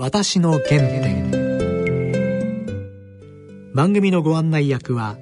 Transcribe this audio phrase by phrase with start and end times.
[0.00, 1.28] 私の原点。
[3.74, 5.16] 番組のご案内役は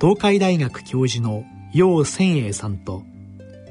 [0.00, 1.42] 東海大学教授の
[1.74, 3.02] 楊千栄さんと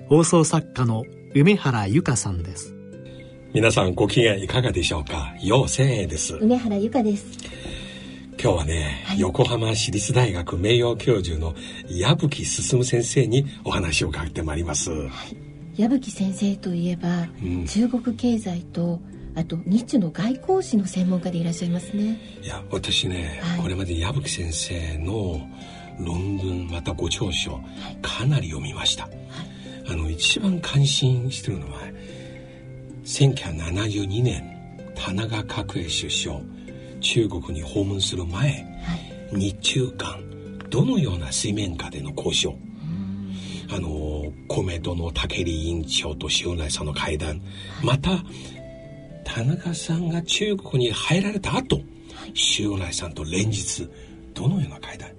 [0.09, 2.75] 放送作家の梅原由香さんです。
[3.53, 5.33] 皆さんご機嫌いかがでしょうか？
[5.41, 6.35] 楊千栄です。
[6.35, 7.27] 梅原由香です。
[8.37, 11.55] 今日はね、はい、横浜市立大学名誉教授の
[11.87, 15.37] 矢吹進先生にお話を伺ってまいります、はい。
[15.81, 18.99] 矢吹先生といえば、うん、中国経済と
[19.35, 22.19] あと日中の外交史の専門家でいらっしゃいますね。
[22.41, 25.41] いや私ね、はい、これまで矢吹先生の
[25.99, 27.59] 論文またご長所、は
[27.91, 29.13] い、かなり読みました、はい、
[29.89, 31.79] あの一番関心してるのは
[33.03, 36.39] 1972年田中角栄首相
[37.01, 38.65] 中国に訪問する前、
[39.31, 40.23] 日中間
[40.69, 42.55] どのような水面下での交渉。
[43.73, 47.41] あの公明党の武井委員長と塩内さんの会談。
[47.81, 48.23] また
[49.33, 51.79] 田中さんが中国に入られた後
[52.59, 53.87] 塩内さんと連日
[54.33, 55.09] どのような会談？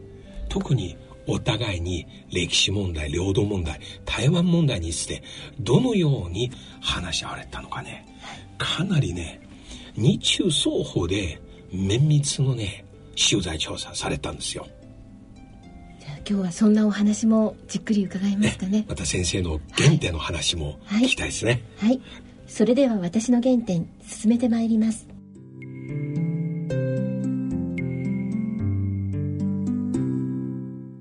[0.50, 5.22] 特にお互いに歴史問題領土問題台湾問題について
[5.60, 6.50] どのように
[6.82, 8.06] 話し合われたのかね。
[8.58, 9.40] かなりね
[9.96, 11.40] 日中双方で
[11.72, 12.84] 綿密のね
[13.16, 14.66] 取材調査されたんですよ。
[16.28, 18.84] 今日はそんなお話もじっくり伺いますかね。
[18.86, 22.00] また先生の原点の話も聞きたいですね、はい、はい、
[22.52, 25.08] それでは私の原点進めてまいります。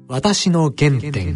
[0.07, 1.35] 私の原点。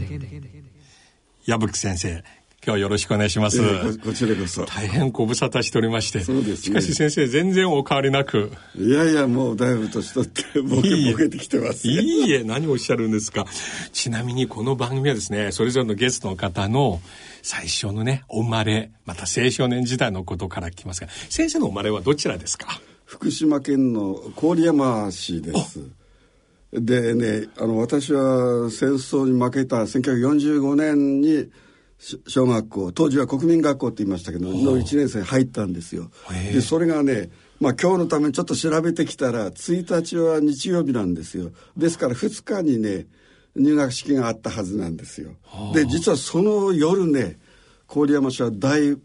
[1.45, 2.23] 矢吹先生
[2.66, 3.61] 今日はよろしくお願いします。
[3.61, 4.66] えー、こちらこそ。
[4.66, 6.21] 大変ご無沙汰しておりまして。
[6.21, 8.52] そうです、ね、しかし先生、全然お変わりなく。
[8.75, 13.45] いやいや、もうだいぶ年取ってボケボケてきてます、いいえ、何をおっしゃるんですか。
[13.94, 17.02] ちなみにこの番組はですね、それぞれのゲストの方の
[17.44, 22.81] 最初のね、お生まれ、また青少年時代のことから聞きますが、先生のお生まれはどちらですか？
[23.05, 25.81] 福島県の郡山市です。
[26.73, 31.47] でね、あの、私は戦争に負けた1945年に、
[32.27, 36.11] 小学校当時は国民学校って言いましたけどの1年生入ったんですよ。
[36.53, 37.29] でそれがね
[37.59, 41.51] まあ今日のためにちょっと調べてきたら1日は日曜日なんですよ。
[41.75, 43.07] ですから2日にね
[43.55, 45.31] 入学式があったはずなんですよ。
[45.73, 47.39] で実はその夜ね
[47.88, 48.97] 郡山市は大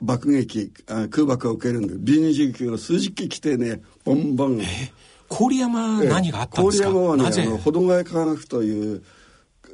[0.00, 0.72] 爆撃
[1.10, 4.60] 空爆を受けるんで B29 の数十機来てねボンボン。
[5.28, 9.04] 郡山何があったんですか、郡山はねあの保土ヶ谷科学という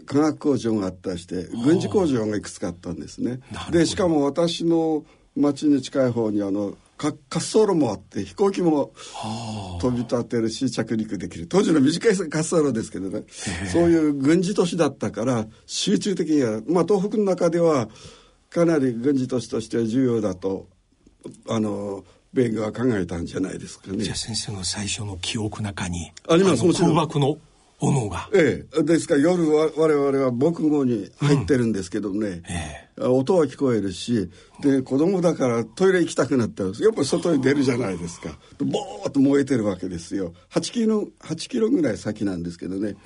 [0.07, 3.41] 化学工場があったりして軍事工場がいくつかあったんですね。
[3.71, 5.05] でしかも私の
[5.37, 8.93] 町に近い方にあの滑走路もあって飛行機も
[9.81, 11.47] 飛び立てるし着陸できる。
[11.47, 13.25] 当時の短い滑走路ですけどね。
[13.71, 17.89] そういう軍事都市だったから集中的にはまあ東北の中では
[18.49, 20.69] かなり軍事都市としては重要だと
[21.49, 24.03] あの米軍は考えたんじゃないですかね。
[24.03, 26.63] じゃあ先生の最初の記憶の中にあります。
[26.73, 27.37] 空爆の
[27.79, 28.29] 斧が。
[28.33, 28.83] ええ。
[28.83, 34.31] ですから夜は我々は防空壕に入ってるんですけどね、うんええ、音は聞こえるし、
[34.63, 38.31] で、子供だからトイレ行きたくなったら、やっぱり外に出るじゃないですか。
[38.59, 40.33] ボーっと燃えてるわけですよ。
[40.51, 42.97] 8キロ、8キロぐらい先なんですけどね。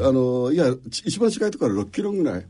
[0.00, 2.46] あの、いや、一番近いところは6キロぐらい。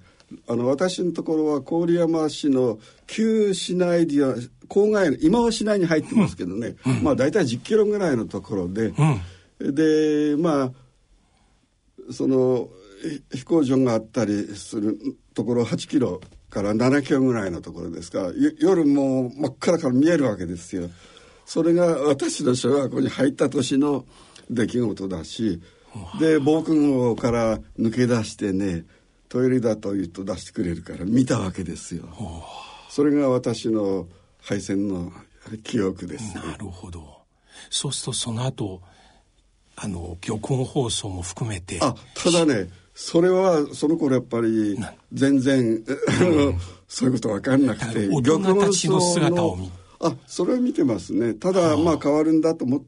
[0.49, 4.35] あの、私のところは郡山市の旧市内では、
[4.69, 8.93] 郊外の、今は市内に入ってますけどね、うん、まあ大体10キロぐらいのところで、
[9.61, 10.73] うん、で、まあ、
[12.11, 12.69] その
[13.33, 14.99] 飛行場があったりする
[15.35, 20.89] ところ8キロから7キロぐらいのところですから夜も真っ暗から見えるわけですよ。
[21.45, 24.05] それが私の小学校に入った年の
[24.51, 25.61] 出来事だし
[26.19, 28.85] で防空壕から抜け出してね
[29.29, 32.09] トイレだと言うと出してくれるから見たわけですよ。
[32.89, 34.07] それが私の
[34.41, 35.13] 敗戦の
[35.63, 37.23] 記憶です、ね、なるほど。
[37.71, 38.83] そうするとその後
[39.77, 41.79] あの玉音放送も含めて。
[41.81, 44.79] あただねそれはその頃やっぱり
[45.13, 49.71] 全然、うん、そういうこと分かんなくて大人たちの姿を見。
[50.01, 51.35] あそれは見てますね。
[51.35, 52.87] ただまあ変わるんだと思って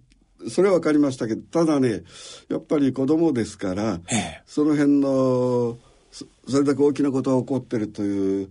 [0.48, 2.02] それは分かりましたけどただね
[2.48, 4.00] やっぱり子供ですから
[4.46, 5.78] その辺の
[6.10, 6.26] そ
[6.58, 8.50] れだけ大きなことが起こってるという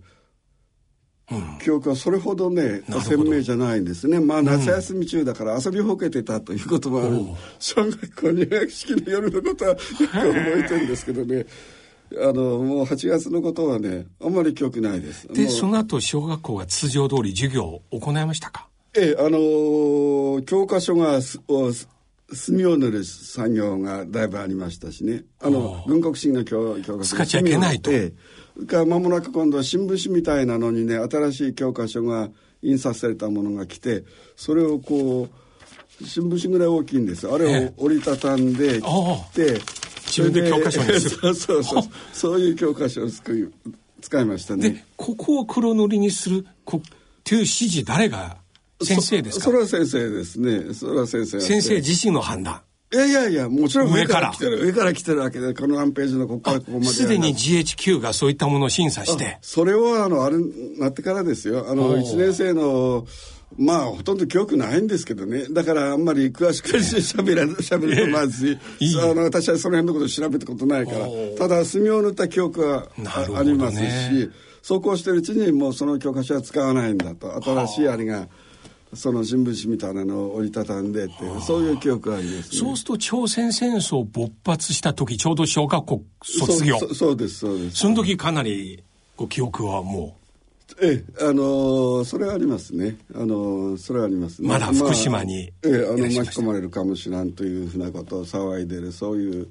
[1.62, 4.18] 記憶はそれほどね鮮明じゃないんですね。
[4.20, 11.46] まあ夏休み中だから遊びほけてたということもある、うん、小学校入学式の夜のことはよく覚えてるんですけどね。
[12.22, 15.28] あのもう8月のことはねあんまり記憶ないです。
[15.28, 18.66] でその後小学校は通常通り授業を行いましたか？
[18.94, 25.24] ええあの教科書が墨を塗る作業がだいぶありましたしね。
[25.40, 28.12] あの軍国神の教教科書使っちゃいけないと、ええ
[28.66, 32.28] が間もなく今度は新聞紙みたいなのにね新しい教科書が
[32.62, 34.04] 印刷されたものが来て
[34.36, 35.28] それをこ
[36.00, 39.60] う新聞紙ぐらい大きいんですあれを折りたたんで切って
[40.06, 41.20] 自分で教科書にする。
[41.20, 41.82] そ うそうそう
[42.12, 43.48] そういう教科書を作り
[44.00, 44.70] 使いましたね。
[44.70, 46.80] でここを黒塗りにするこ
[47.24, 48.38] という指示誰が？
[48.82, 49.44] 先生ですか？
[49.46, 50.72] それは先生ですね。
[50.72, 52.60] それは先生先生自身の判断
[52.90, 54.64] いやいやいや、もちろん上から来てる。
[54.64, 56.86] 上から来てるわけで、この何ページのここからここまで。
[56.86, 59.38] すでに GHQ がそういったものを審査して。
[59.42, 60.38] それは、あの、あれ、
[60.78, 61.66] なってからですよ。
[61.68, 63.06] あの、1年生の、
[63.58, 65.46] まあ、ほとんど記憶ないんですけどね。
[65.50, 68.58] だから、あんまり詳しくしゃべら、しゃべるとまずい。
[68.80, 71.06] いいあの、私はその辺のこと調べたことないから。
[71.36, 72.88] ただ、墨を塗った記憶は
[73.34, 74.30] ありますし、
[74.62, 77.42] そうこうしてるうちに、もうその教科書は使わないんだと。
[77.42, 78.28] 新しいあれが。
[78.94, 86.78] その新聞紙みたいなのを折りたたんでっていうそういう記憶があります、ね、そうすると朝鮮戦争勃発した時ちょうど小学校卒業。
[86.94, 87.76] そうですそうです。
[87.76, 88.82] その時かなり
[89.16, 90.18] ご記憶はもう。
[90.80, 92.98] ええ、あのー、それはありますね。
[93.14, 94.48] あのー、それはありますね。
[94.48, 99.46] まだ福島に、まあ、ええ、あの、巻き込まれるかもしらんというふうなことを騒いでる、そういう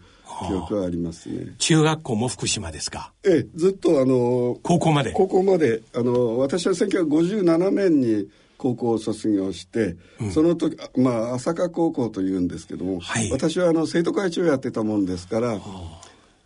[0.48, 1.56] 記憶はありますね。
[1.58, 3.12] 中学校も福島ですか？
[3.26, 5.12] ええ、ずっとあのー、高校まで。
[5.12, 15.60] 高校まで、あの私は1957年に、高校を卒業して、うん、その時まあ朝霞高校というんですけども、はい、私はあの生徒会長をやってたもんですから、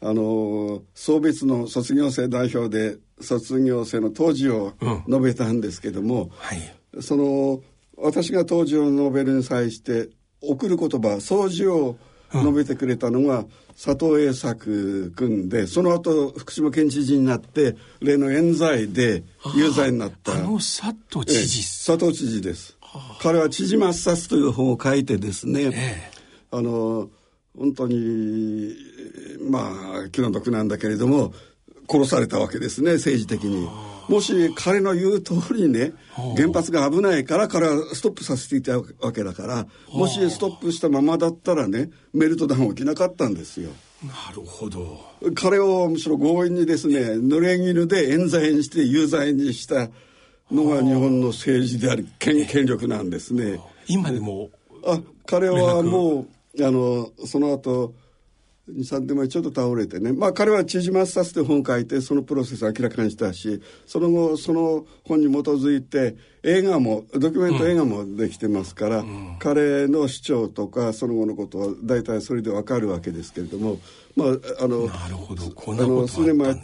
[0.03, 4.73] あの送別の卒業生代表で卒業生の当時を
[5.07, 6.61] 述べたんですけども、うんはい、
[7.01, 7.61] その
[7.97, 10.09] 私が当時を述べるに際して
[10.41, 11.97] 送る言葉掃除を
[12.33, 19.23] 述べてくれたのが佐藤栄作君でその後福島県知事になって例の冤罪で
[19.55, 20.33] 有罪になった。
[20.33, 22.77] あの佐藤知事佐藤知事です、
[23.21, 26.11] 彼は「知事抹殺」という本を書いてですね、え
[26.51, 27.09] あの
[27.57, 28.75] 本当に
[29.49, 31.33] まあ気の毒なんだけれども
[31.89, 33.67] 殺されたわけですね政治的に。
[34.11, 35.93] もし彼の言う通りにね
[36.35, 43.69] 原発が危ないから彼はストップさせていたわけだからもしストップしたままだったらねメルトダウン起きなかったんですよ。
[44.03, 44.99] なるほど。
[45.35, 49.89] 彼をむしろ強引にですね濡れ衣で冤罪にして有罪にした
[50.51, 53.61] のが日本の政治であり権権力なんですね。
[53.87, 54.49] 今でも
[54.85, 56.25] あ彼はも
[56.57, 57.93] うあのその後
[58.77, 60.13] 23年前ちょっと倒れてね。
[60.13, 73.79] まあ彼は「縮まさせて本を書いてそのプロセスを明らかにしたしその後その本に基づいて映画もドキュメント映画もできてますから、うん、彼の主張とかその後のことは大体それでわかるわけですけれども
[74.15, 74.27] まあ
[74.63, 75.49] あのなるほど。
[75.51, 76.57] こんなこと数年前あっ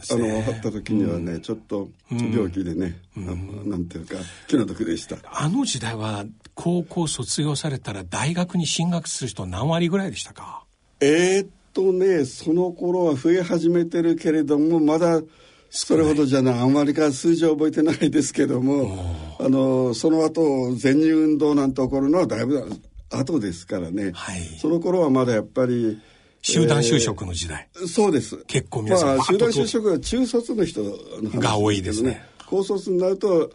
[0.62, 4.16] た時にはね、うん、ちょっと病気でね、うん、なんていうか
[4.48, 5.18] 気の毒でした。
[5.32, 6.26] あの時代は
[6.56, 10.64] 高校卒業されたら大学に進学する人何割ぐらいでしたか？
[11.00, 15.22] えー、っとねその頃は増え始めてるけれどもまだ
[15.70, 22.68] それほどじゃないあまりか数字は覚えてないですけどもあのその後全日運動なんて起こるのはだいぶ
[23.12, 26.02] 後ですからね、はい、その頃はまだやっぱり
[26.42, 28.38] 集団就職の時代、えー、そうです。
[28.48, 32.24] 結構皆さん、まあ、集団就職は中卒の人の話、ね、が多いですね。
[32.48, 33.52] 高卒になると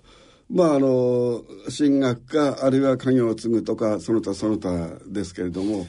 [0.50, 5.86] まああの進学かあるいは家業を継ぐとかその他その他ですけれども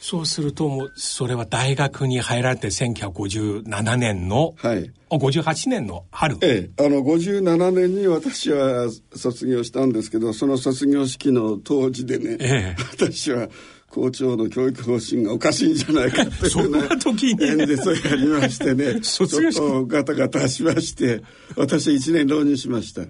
[0.00, 6.36] そうするともうそれは大学に入られて1957年の、はい、58年の春。
[6.42, 6.84] ええ。
[6.84, 13.48] あの57年に私は卒業したんですけどその卒業式の当時でね、ええ、私は
[13.88, 17.44] 校長の教育方針がおかしいんじゃないかっていう ような時に。
[17.44, 21.22] 演説をやりましてね ちょっとガタガタしまして
[21.56, 23.02] 私は1年浪人しました。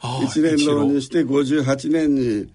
[0.00, 2.48] 1年浪人して58年に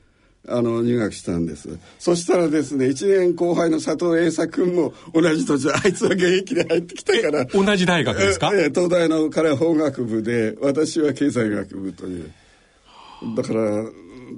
[0.48, 1.78] あの入学したんです。
[2.00, 7.46] そしたらですね1年後輩の佐藤栄作君も同じ土地あいつは現役で入ってきたから。
[7.46, 8.52] 同じ大学ですか？
[8.54, 12.32] え東大の彼は法学部で私は経済学部という。
[13.36, 13.84] だから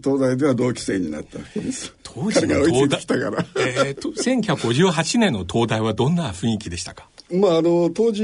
[0.03, 1.93] 東大では同期生になったわけです。
[2.03, 3.19] 当時の東大
[3.57, 7.09] えーと、1958年の東大はどんな雰囲気でしたか？
[7.31, 8.23] まああの当時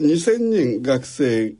[0.00, 1.54] 2000人学生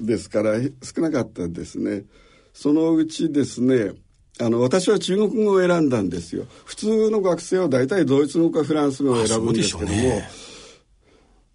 [0.00, 2.04] ですから少なかったですね。
[2.52, 3.92] そのうちですね
[4.40, 6.44] あの私は中国語を選んだんですよ。
[6.64, 10.22] 普通の学生は大体ドイツ語かフランス語を選ぶんですけども。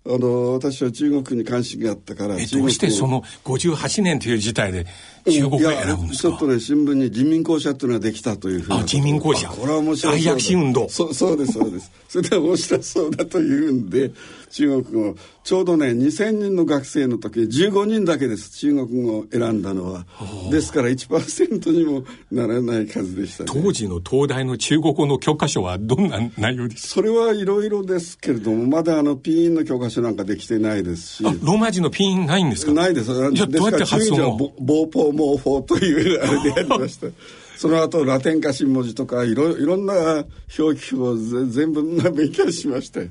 [0.08, 4.86] あの私は中国に関心があったからどうしてその58年という事態で
[5.26, 9.50] 中国を選ぶんですか、ちょっとね新聞に人民公社っていうのができたというふうなあ人民公社。
[9.50, 10.88] これは面白い大躍進運動。
[10.90, 11.92] そそうですそうです。
[12.08, 14.12] それで面白そうだというんで
[14.52, 15.16] 中国語
[15.46, 18.50] ちょうどね2000人の学生の時15人だけです。
[18.58, 20.06] 中国語を選んだのは。
[20.52, 31.24] ですから1%にもならない数でした、ね、当時の東大の中国語の教科書はどんな内容ですそれはいろいろですけれどもまだあのピーンの教科書なんかできてないですし。
[31.24, 32.74] ローマ字のピーンないんですか？
[32.74, 33.14] ないです。
[33.14, 34.38] じゃあどうやって発音を？
[34.60, 37.06] ボーポーモーフォーというあれでやりました
[37.56, 40.26] その後ラテン化新文字とかいろいろんな
[40.60, 43.10] 表記を全部勉強しましたよ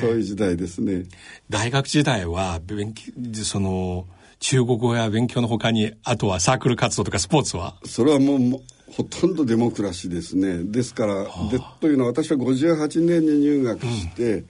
[0.00, 1.04] そういう時代ですね。
[1.48, 3.12] 大学時代は勉強
[3.44, 4.06] その
[4.38, 7.76] 中国語や勉強のほかにあとはサークル活動とかスポーツは？
[7.84, 8.60] それはもう
[8.92, 10.62] ほとんどデモクラシーですね。
[10.62, 14.44] ですから、はあ、でというのは私は58年に入学して、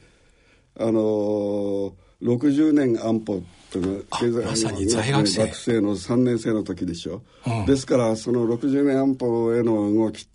[0.76, 1.92] うん、あのー、
[2.23, 3.42] 60年安保
[3.80, 5.42] という経済まさに在学生。
[5.47, 10.28] 学生の3年生の時でしょ、うん、ですからその60年安保への動き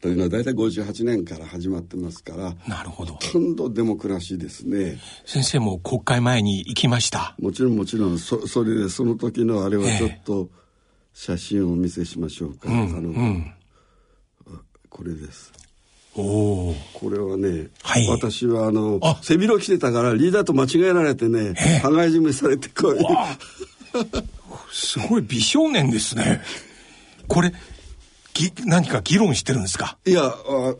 [0.00, 3.14] というのは大体58年から始まってますからなるほど。
[3.14, 4.98] ほとんどデモクラシーですね。
[5.24, 7.34] 先生も国会前に行きました。
[7.38, 10.50] もちろんもちろんそそれでその時のあれはちょっと
[11.14, 13.54] 写真をお見せしましょうか、えー、あの、うん、
[14.90, 15.52] これです
[16.16, 22.98] おこれはね、はい、私はあの背広着てたからリーダーと間違えられてね羽交い締めされてこう
[24.72, 26.40] すごい美少年ですね。
[27.26, 27.52] これ
[28.32, 29.96] ぎ何か議論してるんですか？
[30.04, 30.30] いやあ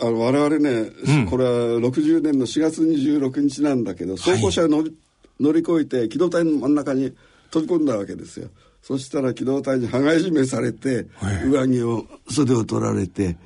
[0.01, 0.71] あの我々ね、
[1.07, 1.51] うん、これは
[1.81, 4.93] 60年の4月26日なんだけど走行車を乗りはい、
[5.41, 7.13] 乗り越えて機動隊の真ん中に
[7.51, 8.49] 飛び込んだわけですよ。
[8.83, 11.07] そしたら機動隊に羽交い締めされて、
[11.47, 13.37] 上着を袖を取られて、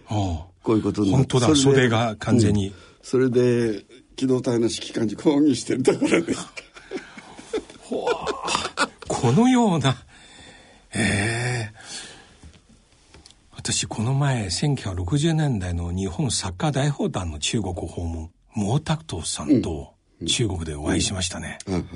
[0.68, 6.46] こういうことに本当だ袖が完全に、うん、それで機動隊の指揮官に抗議してるところです。
[9.08, 9.96] このような。
[10.94, 11.78] ええー、
[13.56, 19.94] 私この前1960年代の日本サッカー大砲団の中国訪問毛沢東さんと
[20.26, 21.74] 中国でお会いしましたね、うん。
[21.76, 21.86] うん。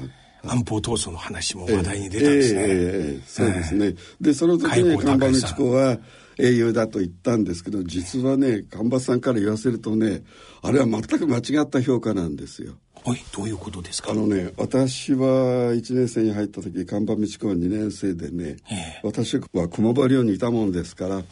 [0.50, 2.62] 安保闘争の話も話題に出たんですね。
[2.62, 3.94] えーえー、そうですね。
[4.18, 5.98] で、その時に看板道子は、
[6.38, 10.22] 英雄だと言ったんですけど実はね神場さんから言わせるとね
[10.62, 12.74] あれは全く間違った評価なんですよ。
[13.04, 14.12] はいどういうことですか？
[14.12, 21.22] あのね私は1年生に入った時神場道子は2年生でね、えー、私は熊張寮にいたもんですから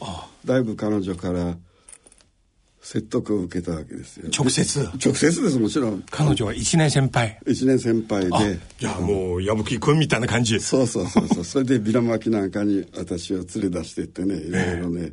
[0.44, 1.56] だいぶ彼女から
[2.82, 4.30] 説得を受けたわけですよ。
[4.36, 4.80] 直接？
[4.80, 6.02] 直接ですもちろん。
[6.10, 7.38] 彼女は1年先輩。
[7.46, 8.58] 1年先輩で。
[8.78, 11.44] じゃあもう矢吹君みたいな感じそうそうそうそう。
[11.44, 15.12] それでビラ巻きなんかに私を連れ出していってねいろいろね、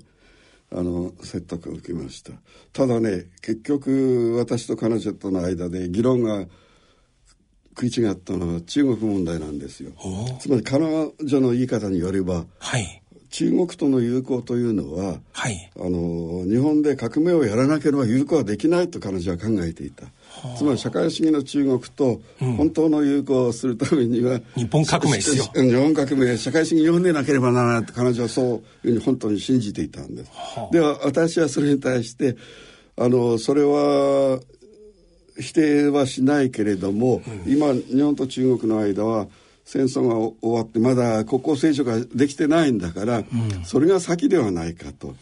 [0.71, 2.31] あの説得を受けました。
[2.71, 6.45] ただね結局私と彼女との間で議論が
[7.79, 9.91] 食い違ったのは中国問題なんですよ。
[10.39, 20.05] つまり彼女の言い方によれば、はい、中国との友好というのは、はい、あの日本で革命をやらなければ友好はできないと彼女は考えていた。
[20.57, 25.45] つまり社会主義の中国と本当の友好をするためには、うん、日本革命ですよ。
[25.55, 30.31] 日本革命社会主義日本でなければならないと彼女はそういうふうに本当に信じていたんです。
[30.71, 32.37] では私はそれに対して
[32.95, 34.39] あのそれは
[35.39, 39.27] 否定はしないけれども、うん、今日本と中国の間は
[39.67, 43.25] 戦争が終わってまだ国交正常ができてないんだから、うん、
[43.65, 45.13] それが先ではないかと。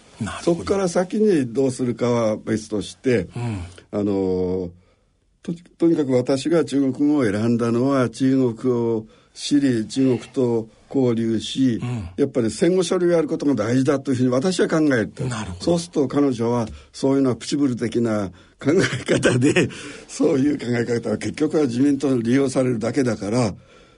[0.43, 4.69] そこから先にどうするかは別として、うん、あの
[5.41, 15.23] ととにかく私が中国語を選んだのは中国を知り中国と交流し、うん、やっぱり戦後処理をやることが大事だというふうに私は考えて
[15.59, 19.69] そうすると彼女はそういうのはプチブル的な考え方で
[20.07, 23.55] そういう考え方は結局は自民党に利用されるだけだから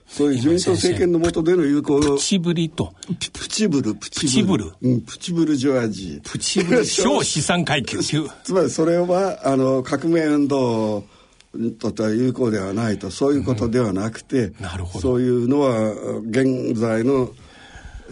[0.08, 2.94] そういう自民党政権の下での友好プチブリと。
[3.32, 4.72] プチブル、プチブル。
[4.80, 7.98] うん、プチブルジョアジプチブル小資産階級。
[8.02, 11.04] つまりそれは、あの、革命運動
[11.54, 15.00] にとっては有効ではないと、そういうことではなくて、うん、なるほど。
[15.00, 15.92] そういうのは、
[16.30, 17.30] 現在の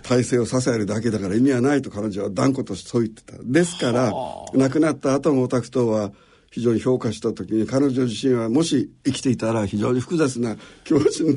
[0.03, 3.38] 体制を支えるだけだから意味はないと彼女は断固としてそう言ってた。
[3.43, 4.12] ですから、
[4.53, 6.12] 亡くなった後のオタク党は、
[6.57, 11.35] 非常に評価した時に彼女自身はもし生きていたら非常に複雑な気持ちに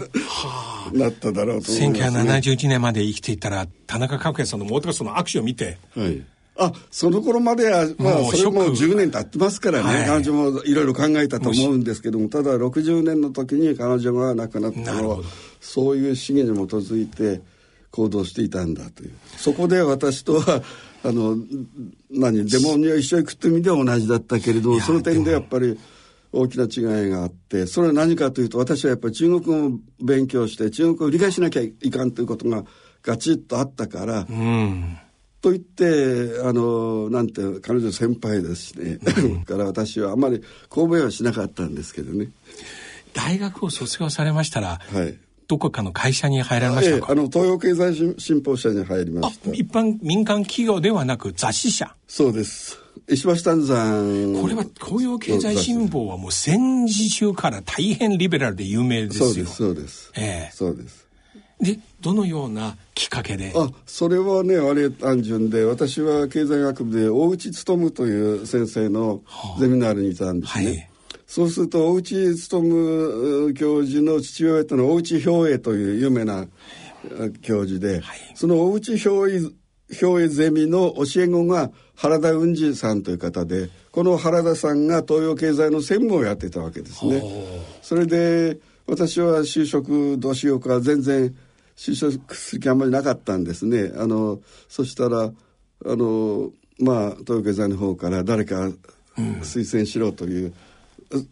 [0.93, 6.23] なっただろうと思います、ね、1971年まで生きていたら田中角栄さんの毛沢東の握手を見て、はい。
[6.57, 15.17] あその頃までは、まあ、それも10年経ってますからね、はい、彼女もいろいろ考えたと思うんですけどもただ60年の時に彼女が亡くなったのは
[15.59, 17.41] そういう資源に基づいて
[17.91, 19.11] 行動していたんだという。
[19.37, 20.63] そこで私とは
[21.03, 21.37] あの
[22.09, 25.79] 何デモには一緒に食ってみては同じだったけれどその点でやっぱり
[26.31, 32.63] 大きな違いがあってそれは何かというと私はやっぱり中国語を勉強して中国語を理解しなきゃいかんということが
[33.01, 34.97] ガチッとあったから、うん、
[35.41, 42.29] と言ってあのなんて彼女先輩ですしね、うん、から私はあまり公明はしなかったんですけどね。
[43.13, 45.17] 大学を卒業されましたら、はい、
[45.49, 49.49] どこかの会社に入られましたか、ええ、あの東洋経済新報社に入りました。
[49.51, 51.95] 一般民間企業ではなく雑誌社。
[52.07, 52.77] そうです。
[53.07, 59.25] 石橋丹山これは東洋経済新報はもう戦時中から大変リベラルで有名ですよ。
[59.25, 61.07] そうですそうです、ええ、そうです。
[61.59, 63.51] でどのようなきっかけで？
[63.55, 69.21] あそれはねあれ単純で私は経済学部で大内勉という先生の
[69.59, 70.88] ゼミナールにいたんですね、はい、
[71.29, 72.15] そうすると大内
[72.49, 76.47] 勉教授の父親との大内兵衛という有名な
[77.43, 79.39] 教授で、はい、その大内兵衛
[79.91, 87.23] 兵衛ゼミの教え子が原田雲次さんという方でこの原田さんが東洋経済の専務をやってたわけですね。
[87.83, 88.57] それで
[88.87, 91.35] 私は就職どうしようか全然
[91.75, 93.91] 就職する気あんまりなかったんですね。
[93.95, 95.31] あのそしたらあ
[95.85, 98.71] のまあ東洋経済の方から誰か
[99.15, 100.53] 推薦しろという、うん、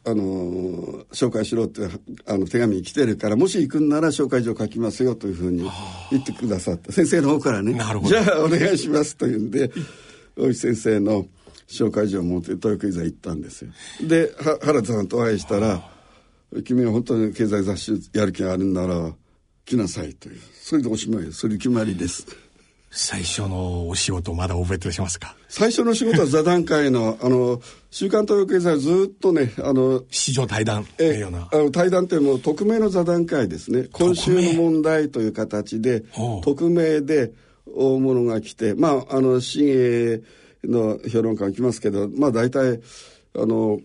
[0.06, 1.82] あの紹介しろって
[2.26, 5.70] あの手紙来てるからもし行くんなら紹介状書きますよというふうに
[6.10, 6.92] 言ってくださった。
[6.92, 7.74] 先生の方からね。
[7.74, 9.72] じゃあお願いしますというんで
[10.36, 11.28] 大石先生の
[11.68, 13.72] 紹介状を持って東洋経済行ったんですよ。
[14.02, 15.88] で原田さんとお会いしたら
[16.66, 19.14] 「君は本当に経済雑誌やる気があるんなら
[19.66, 20.40] 来なさい」という。
[20.60, 22.26] それでおしまいそれ決まりです。
[23.00, 25.36] 最初のお仕事まだ覚えてますか？
[25.48, 27.62] 最初の仕事は座談会のあの
[27.92, 33.88] 週刊東洋経済ずっとねあの市場対談えあの対談っていう匿名の座談会ですね。
[33.94, 36.06] 今週の問題という形で
[36.44, 37.34] 匿名で
[37.76, 40.24] 大物が来てまああの新鋭
[40.64, 42.82] の評論家が来ますけどまあ大体
[43.38, 43.80] あの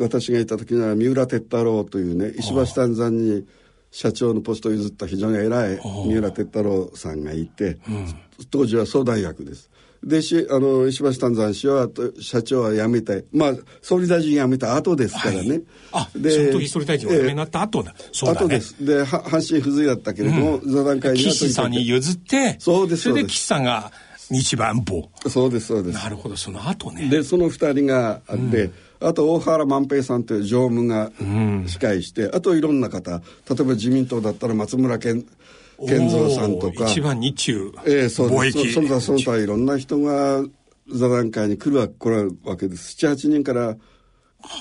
[0.00, 3.46] 私がいた時には三浦哲太郎というね石橋丹山に
[3.94, 8.06] 社長のポストを譲った非常に偉い三浦哲太郎さんがいて、うん、
[8.50, 9.70] 当時は総大学です。
[10.02, 11.88] でしあの石橋丹山氏は
[12.20, 18.84] 社長は辞めてまあ総理大臣辞めた後ですからね、はい、あでその時総理大臣は辞めになった後だ、えー、そうだ、ね、後です。
[18.84, 23.92] で阪神不随だったけれども、うん、座談会には岸さんに譲ってそうですそれで岸さんが
[24.28, 25.08] 日番坊。
[25.28, 25.94] そうですそうです。
[25.94, 27.08] なるほどその後ね。
[27.08, 28.74] でその二人があって、うん
[29.06, 31.10] あと大原万平さんという常務が
[31.66, 33.10] 司会して、うん、あといろんな方。
[33.10, 33.20] 例
[33.60, 35.24] えば自民党だったら松村健
[35.86, 36.86] 健三さんとか。
[36.86, 38.72] 一番日中ええそうです。
[38.72, 40.44] その他その他いろんな人が
[40.92, 42.96] 座談会に来るわ来るわけです。
[43.04, 43.76] 78人から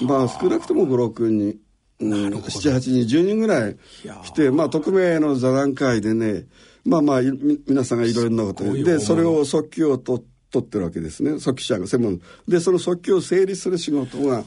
[0.01, 1.59] まあ少なくとも56人。
[1.99, 3.77] 78人10人ぐらい
[4.23, 6.45] 来てまあ匿名の座談会でね
[6.85, 7.21] まあまあ
[7.67, 10.21] 皆さんがいろんなことでそれを即興を取
[10.53, 11.39] 取ってるわけですね。
[11.39, 12.21] 即記者が専門。
[12.47, 14.43] でその即興を整理する仕事が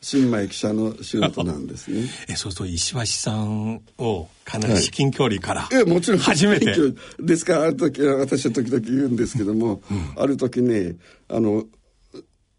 [0.00, 2.02] 新米記者の仕事なんですね。
[2.28, 6.72] えそうすると石橋さんをかなり至近距離から、はい、えもちろん初めて。
[7.18, 10.94] ですからある時私は時々言うんですけども、うん、ある時ね
[11.28, 11.64] あの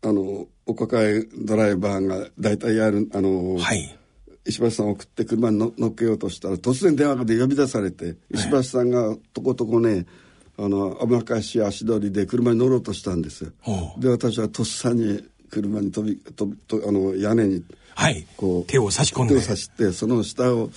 [0.02, 3.98] あのお抱えドライバーが大体やるあの、はい、
[4.46, 10.06] 石橋さんを送って車に乗っけようとしたら突然電話で呼び出されて石橋さんがとことこね
[10.58, 13.46] あの甘かし足取りで車に乗ろうとしたんです。
[13.46, 13.52] よ。
[13.98, 17.63] で私はとっさに車に飛び飛びとあの屋根に
[17.96, 18.26] はい。
[18.38, 19.36] こう手を差し込んで。
[19.36, 20.70] 手を差してその下を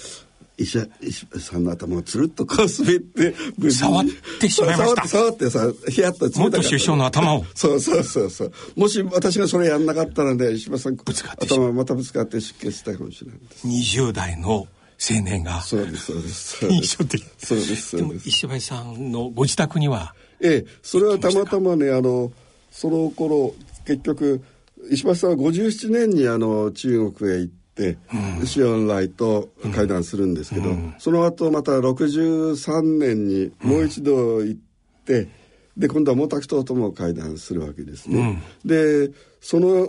[0.59, 3.35] 石石さんの頭がつるっとこう滑って
[3.71, 4.05] 触っ
[4.41, 5.09] てしまいました。
[5.09, 7.45] 触ってさヒヤッと元首相の頭を。
[7.55, 8.53] そうそうそうそう。
[8.75, 13.67] もし私がそれやんなかったらね石破さんぶつかって頭またぶつかって出血したかもしれないです。
[13.67, 14.67] 20代の
[14.99, 15.61] 青年が。
[15.61, 17.25] そうですそうです印象的。
[17.39, 20.15] そうですでも石橋さんのご自宅には。
[20.41, 22.33] ええそれはたまたまねあの
[22.71, 23.55] その頃
[23.87, 24.43] 結局
[24.91, 27.99] 石橋さんは57年にあの中国へ行って、
[28.41, 34.61] うん、シオン来と会談するんですけど、うん、その後また63年にもう一度行っ
[35.05, 35.31] て、うん、
[35.79, 38.43] で今度は毛沢東とも会談するわけですね。
[38.65, 39.89] でその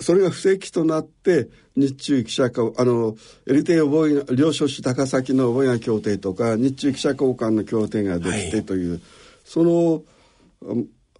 [0.00, 9.00] それが布石となって日中記者会あのエリテ覚え領書士高崎の覚え協定とか日中記者交換の協定ができてという、はい、
[9.44, 10.02] その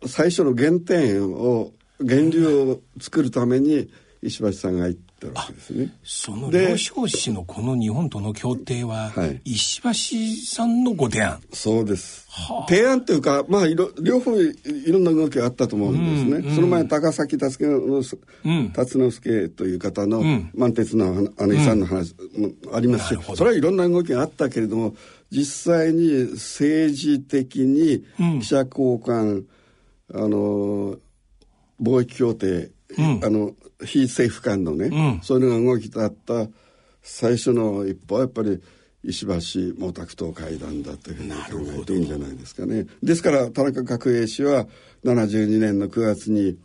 [0.06, 3.88] 最初の原点を源流を作るために
[4.22, 5.92] 石橋さんが言ったわけですね。
[6.04, 11.40] その両少子のこの日本との協定は、はい、石橋さんのご提案。
[11.52, 12.26] そうです。
[12.30, 14.54] はあ、提案というか、まあいろ、両方い
[14.90, 16.48] ろんな動きがあったと思うんですね。
[16.48, 20.22] うん、その前、高崎達之助という方の、
[20.54, 24.94] 満鉄の姉さんの話もありますし、うん、それはいろんな動きがあったけれども、
[25.30, 28.04] 実際に政治的に
[28.40, 29.44] 記者交換、
[30.14, 30.96] あの
[31.82, 33.52] 貿易協定、うん、あの
[33.84, 36.46] 非政府間のね、うん、そういうのが動きだった
[37.02, 38.62] 最初の一歩はやっぱり
[39.04, 39.32] 石橋
[39.76, 42.86] 毛沢東会談だというふうに考えていいんじゃないですかね。
[43.02, 44.66] ですから田中角栄氏は
[45.04, 46.58] 72年の9月に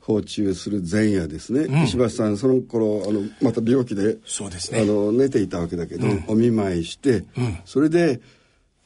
[0.00, 7.24] 訪中する前夜ですね、うん、石橋さんその頃あのまた病気でそうです、ね、あの寝ていたわけだけど、お見舞いして、
[7.64, 8.20] それで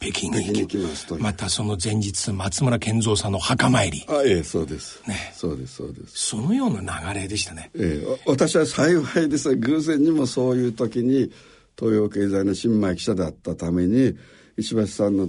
[0.01, 4.05] 北京に行きますとまたその前日松村健三さんの墓参り。
[4.09, 5.03] あええそうです。
[5.07, 5.31] ね。
[5.35, 6.13] そうですそうです。
[6.15, 7.71] そのような流れでしたね。
[7.75, 11.31] ええ私は幸いです偶然にもそういう時に
[11.79, 14.17] 東洋経済の新米記者だったために
[14.57, 15.29] 石橋さんの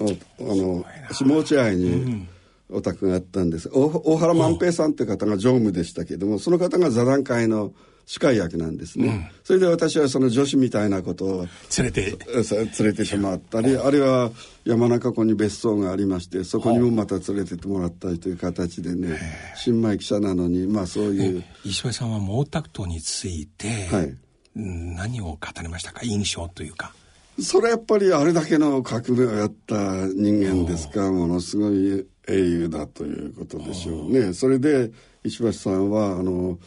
[0.00, 0.04] あ
[0.40, 2.28] の下落合に
[2.70, 7.72] お宅があったんです、うん、大原万平さんっていう方が常務でしたけどもその方が座談会の
[8.10, 11.46] 司会役なんですね、うん、それで私はその女子みたいなことを
[11.78, 12.16] 連れて。
[12.50, 14.32] 連れてしまったりあるいは
[14.64, 19.16] 山中湖に別荘がありましてそこにもまた連れてってもらったりという形でね
[19.54, 21.44] 新米記者なのにまあそういう。
[21.64, 24.16] 石橋さんは毛沢東について、はい、
[24.56, 26.00] 何を語りましたか？
[26.02, 26.92] 印象というか。
[27.40, 31.02] それはやっぱりあれだけの革命をやった人間ですか？
[31.02, 34.34] らものすごい英雄だということでしょうね。
[34.34, 34.90] それで
[35.22, 36.58] 石橋さんはあの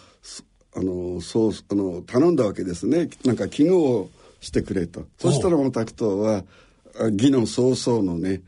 [0.75, 3.09] あのそうあの頼んだわけですね。
[3.25, 4.09] なんか記号を
[4.41, 5.05] してくれと。
[5.19, 6.43] そしたらこのタクトは
[7.12, 8.41] 義の曹操のね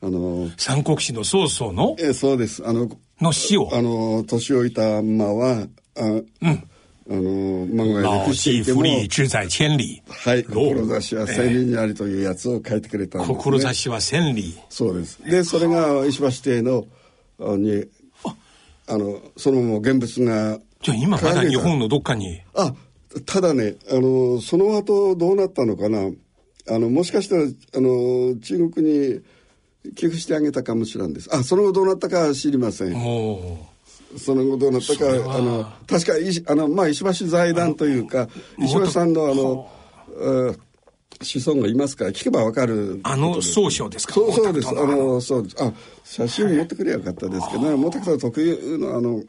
[0.00, 1.96] あの三国志の曹操の？
[1.98, 2.66] えそうです。
[2.66, 3.70] あのの死を？
[3.74, 6.48] あの年老いた馬はあ、うん、あ
[7.08, 7.20] の
[7.66, 10.02] 漫画でしていても志在千里。
[10.08, 14.58] はい志は千里にありというやつを書いてくれたんです、ね、志は千里。
[14.68, 15.22] そうです。
[15.22, 16.86] でそれが石橋邸の
[17.56, 17.84] に
[18.88, 22.40] あのその現物がじゃあ今まだ日本のどっかに。
[22.54, 22.72] あ
[23.24, 26.10] ただねあのその後どうなったのかな。
[26.68, 27.46] あのもしかしたらあ
[27.80, 29.20] の中国に
[29.96, 31.28] 寄付してあげたかもしれんです。
[31.34, 32.92] あその後どうなったか知りません。
[34.16, 39.68] その後どうなったかあの確かあの、まあ、石橋財団というか石橋さんのあの
[41.20, 43.00] 子孫がいますから聞けばわかる。
[43.02, 44.14] あの総称ですか？
[44.14, 44.68] そうそうです。
[44.68, 45.56] あのそうです。
[45.60, 45.72] あ
[46.04, 49.22] 写真持ってくればよかったですけど、ね、毛沢東特有のあの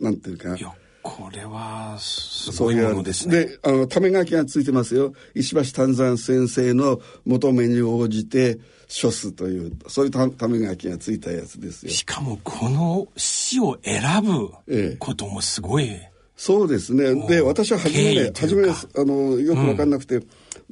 [0.00, 0.56] なんていうか。
[1.02, 3.44] これは、すごいものですね。
[3.44, 5.12] で、あの、ため書きがついてますよ。
[5.34, 8.58] 石橋丹山先生の求めに応じて、
[8.88, 11.92] 処すという、そういうたため書きがついたやつですよ。
[11.92, 14.50] しかも、この詩を選ぶ
[14.98, 15.84] こともすごい。
[15.84, 17.14] ええ、そうですね。
[17.28, 20.20] で、私は初めね、初め、あの、よくわかんなくて、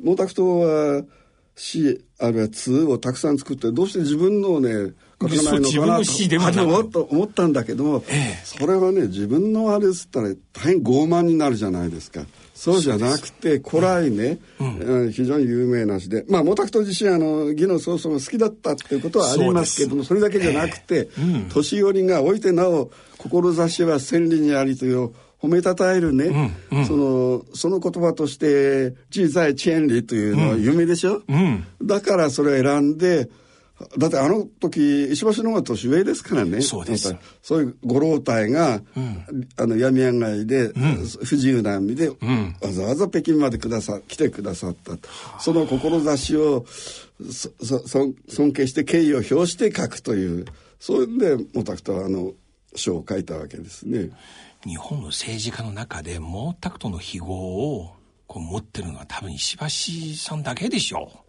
[0.02, 1.04] 毛沢東は、
[1.56, 12.22] 詩あるいは通をたくさん作ってどうして自分のね書かないのかなとと思ったんだけども、ええ、それはね自分のあれっつったら大変傲慢になるじゃないですか。
[12.54, 26.78] そうじゃなくて古来ね、うん、非常に有名なしでまあ毛沢東自身あの義の曹操が好きだったっていうことはありますけどもそれだけじゃなくて、えーうん、年寄りがおいてなお志は千里にありという褒めたたえるね、うん。
[26.78, 33.28] うん、そのその言葉として「小さいチェンリ」というのは有名でしょ、うん、だからそれを選んで
[33.98, 36.60] だってあの時石橋の方が年上ですからね。
[36.60, 44.92] そうですそういうご老体が、うん、あの病み上がりで、うん、不自由な身で、うん、わざわざ北京までくださ来てくださった
[45.40, 46.64] その志を
[47.30, 50.46] そそ尊敬して敬意を表して書くという
[50.80, 52.32] そういうんで毛沢東はあの
[52.74, 54.10] 書を書いたわけですね。
[54.66, 57.94] 日本の政治家の中で毛沢東の非業を
[58.26, 61.23] こう持ってるのは多分石橋さんだけでしょう。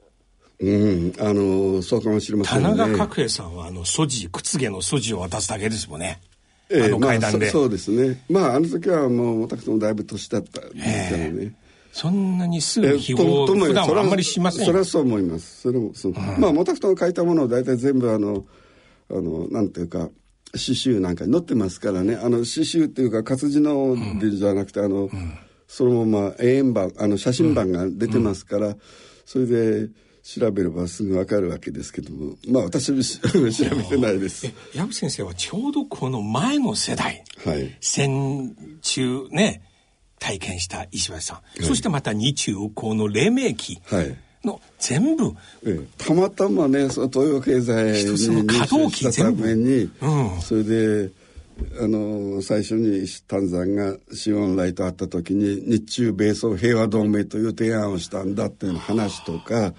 [0.59, 2.69] うん、あのそうかもしれませんね。
[2.69, 6.21] 田中角栄さんはあの素地靴毛の素地を渡すだけですもんね。
[6.69, 8.23] えー、あの階段で、まあそ、そうですね。
[8.29, 11.03] まああの時はもう私もだいぶ年だったですからね。
[11.11, 11.65] えー
[11.95, 15.61] そんなにすぐ日を、普段はあんまりしませんそれはそう思います。
[15.61, 16.11] それもそう。
[16.11, 18.45] うん、まあ、毛沢東が書いたものを大体全部あの、
[19.09, 20.09] あの、なんていうか、
[20.55, 22.15] 詩集なんかに載ってますからね。
[22.21, 25.37] あの、詩集っていうか活字のでじゃなくて、あの、うん、
[25.69, 28.75] そのまま永遠版、あの、写真版が出てますから、
[29.25, 29.87] それで、
[30.25, 33.19] 調べればすぐわかるわけですけどもまあ私も 調
[33.75, 34.51] べてないです。
[34.73, 39.61] 矢口先生はちょうどこの前の世代、はい、戦中ね
[40.17, 43.79] 体験した石橋さん、はい、そしてまた日中高の黎明期
[44.43, 48.03] の全部、ええ、たまたまねその東洋経済
[48.41, 51.11] に可動機したために、うん、それで
[51.79, 59.75] あの最初に丹山がシオンライと会った時に日中米ソ平和同盟という提案をしたんだっていう話とか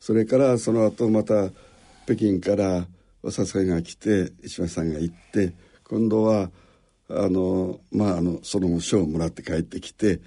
[0.00, 1.50] それからその後また
[2.06, 2.86] 北京から
[3.22, 5.52] お誘いが来て石橋さんが行って
[5.84, 6.50] 今度は
[7.08, 10.20] あのまああのその賞をもらって帰ってきて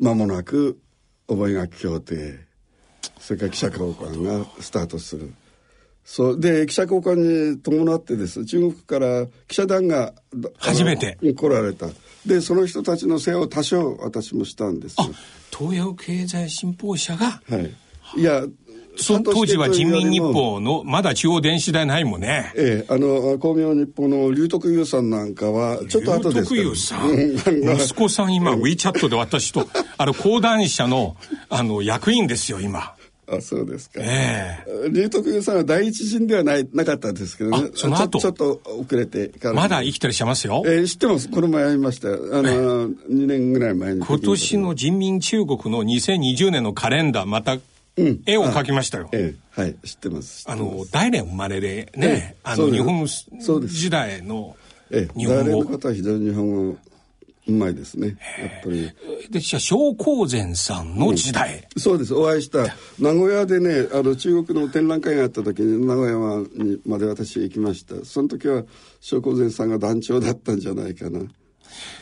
[0.00, 0.78] 間もなく
[1.26, 2.38] 覚書協定
[3.18, 5.32] それから記者交換がスタートする。
[6.04, 8.44] そうで記者交換に伴ってです。
[8.44, 10.14] 中国から記者団が
[10.58, 11.18] 初めて。
[11.20, 11.88] 来られた。
[12.24, 14.96] でその人たちの世話を多少私もしたんです。
[15.50, 17.42] 東洋経済新報社が？
[17.48, 18.20] はい。
[18.20, 18.44] いや
[18.96, 22.52] そ当時は人民日報の、まだ中央電子台ないもんね。
[22.56, 27.76] ええ、あの、光明日報の龍徳優さんなんかは、ちょっと後です龍徳優さん？
[27.76, 31.16] 息子さん今、WeChat で私と、 あの、講談社の、
[31.48, 32.94] あの、役員ですよ、今。
[33.28, 34.00] あ、そうですか。
[34.02, 34.92] ええー。
[34.92, 37.70] 龍徳優さんは第一陣ではない、なかったですけどね。
[37.74, 38.20] その後？
[38.20, 40.62] ちょっと遅れてまだ生きてらっしゃいますよ。
[40.64, 41.28] えー、知ってます。
[41.28, 42.08] この前会いました。
[42.08, 44.00] あの、2年ぐらい前に。
[44.00, 47.62] 今年の人民中国の2020年のカレンダー、またうん、
[47.96, 49.08] 絵を描きましたよ。
[49.12, 50.44] ええ、はい、知ってます。
[50.48, 54.56] あの、大連生まれでね、ええ、あの、日本時代の
[54.90, 55.34] 日本語。
[55.34, 56.76] 大連の方は非常に日本語
[57.48, 58.08] うまいですね。
[58.08, 58.16] やっ
[58.64, 58.92] ぱり。
[59.30, 62.12] で、じゃ正光禅さんの時代、うん、そうです。
[62.12, 62.64] お会いした。
[62.98, 68.04] 名古屋でね、あの、中国の展覧会があった時に、名古屋にまで私行きました。
[68.04, 68.64] その時は、
[69.00, 71.20] 正光禅さんが団長だったんじゃないかな。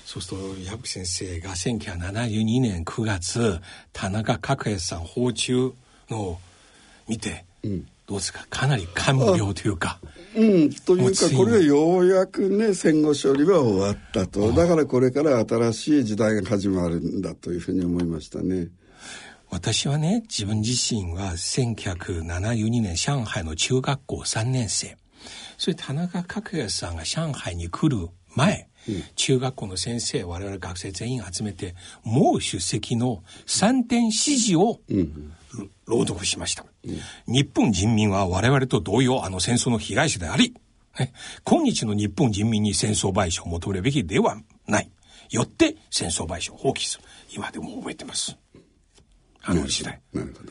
[0.06, 3.60] そうすると、矢吹先生が1972年9月、
[3.92, 5.74] 田中角栄さん訪中
[6.10, 6.38] の
[7.08, 8.46] 見て、うん、どうですか？
[8.50, 9.98] かなり感無量というか。
[10.36, 14.52] うん、というかこれでようやくね戦後処理は終わったと。
[14.52, 18.68] だからこれから新しい時代が始まるんだというふうに思いましたね。
[19.50, 24.96] 私はね自分自身は1972年上海の中学校3年生。
[25.56, 28.64] それ田中角栄さんが上海に来る前、うん、
[29.16, 35.32] 中学校の先生我々学生全員集めてもう出席の3点指示を、うん
[35.86, 36.64] 朗読しました。
[36.84, 36.98] うん、
[37.32, 40.54] 日本人民は我々と同様あの戦争の被害者であり、
[40.98, 41.12] ね、
[41.44, 44.90] 今日の日本人民に戦争賠償を求めるべきではない。
[45.30, 47.04] よって戦争賠償を放棄する。
[47.34, 48.36] 今でも覚えてます。
[49.42, 50.00] あの時代。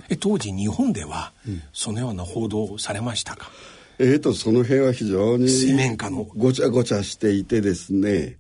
[0.10, 1.34] え当時日本では、
[1.74, 3.50] そのような報道されましたか、
[4.00, 6.24] えーと、その辺は非常に水面下の。
[6.36, 8.38] ごちゃごちゃしていてですね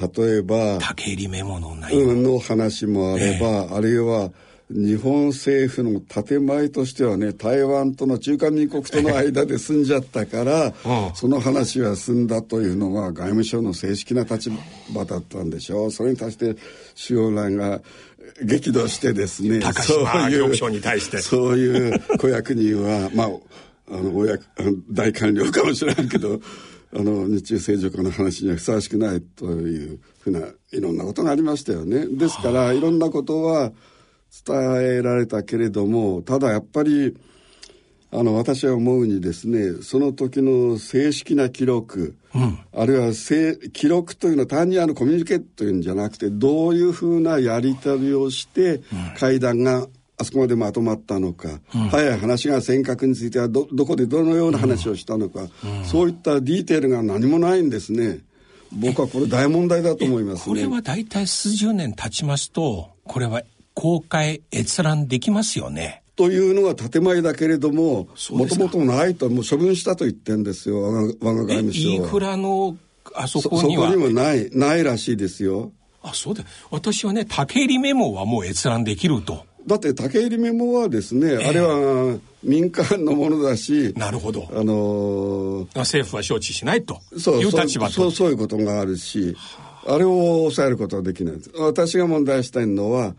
[0.00, 4.30] 例えば竹入メモの内容の話もあれば、えー、あるいは
[4.70, 10.72] 日本政府の建前としてはね台湾との中華民国との間で済んじゃったから
[11.14, 14.50] その話は済んだというのが外務省の正式な立
[14.94, 15.90] 場だったんでしょう。
[15.90, 16.56] それに対して
[16.94, 17.82] 周恩来が
[18.42, 20.46] 激怒してですねそういう
[21.22, 23.30] そういう子役人はまあ
[23.90, 24.38] あの親
[24.90, 26.40] 大官僚かもしれんけど
[26.94, 32.06] あの日中正常化の話にはふさわしくないというふうないろんなことがありましたよね。
[32.06, 33.72] ですからいろんなことは
[34.46, 34.56] 伝
[34.98, 37.16] えられたけれどもただやっぱり
[38.14, 43.12] あの私は思うにですねその時の正式な記録、うん、あるいは
[43.72, 48.82] 記録というのは単にあのコミュニケートというんじゃなくてどういうふうなやり取りをして
[49.18, 58.20] 会談があそこまでまとまったのか、うん、早い話が尖閣についてはどどこでどのような話をしたのか、うん、そういったディーテールが何もないんですね。
[58.74, 63.42] 僕はこれ大問題だと思います、ね、これは大体数十年経ちますとこれは
[63.74, 66.02] 公開閲覧できますよね。
[66.16, 71.94] というのが建前だけれどももともとないともう処分したと言ってんですよ我が我が外務省は。
[71.94, 72.76] インフラの
[73.14, 73.88] あそこには？
[73.88, 75.72] そこにもないないらしいですよ。
[76.02, 79.46] あそうだ私はね竹入メモはもう閲覧できると。
[79.66, 87.92] だって竹入メモはですね、えー、あれは民間のものだしなるほど、あのー、政府は承知しないという立場と。
[87.92, 89.36] そうそういうことがあるし
[89.86, 91.34] あれを抑えることはできない。
[91.58, 93.14] 私が問題したいのは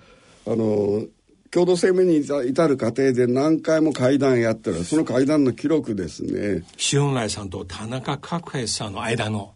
[0.45, 1.03] あの
[1.51, 4.84] 共同声明に至る過程で何回も会談やってる。
[4.84, 6.63] その会談の記録ですね。
[6.77, 9.53] 周恩来さんと田中角栄さんの間の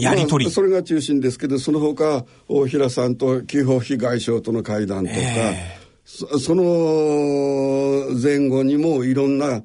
[0.00, 9.62] やり取り、うんまあ、それが中心ですけどその他大平さんと紀保被外相との会談とか、えー、その前後にもいろんな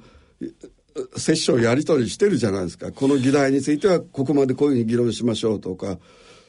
[1.27, 5.97] 折衝やり取りしてるじゃないですかこの議題についてはここまでこういうふうに議論しましょうとか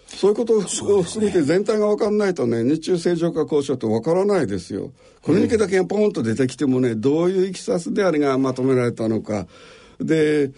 [0.09, 4.90] そういうことを含めて全体が分かんないとね、日中正常化交渉って分からないですよ。
[5.22, 9.46] コミュニケだけがポンと出てきてもね、どういういきさつであれがまとめられたのか。
[10.01, 10.51] で、